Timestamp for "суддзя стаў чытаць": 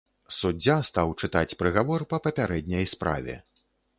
0.35-1.57